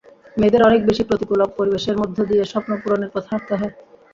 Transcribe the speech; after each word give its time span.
মেয়েদের 0.37 0.65
অনেক 0.67 0.81
বেশি 0.89 1.03
প্রতিকূল 1.09 1.39
পরিবেশের 1.57 1.95
মধ্য 2.01 2.17
দিয়ে 2.29 2.43
স্বপ্ন 2.51 2.71
পূরণের 2.81 3.11
পথে 3.13 3.29
হাঁটতে 3.31 3.53
হয়। 3.55 3.73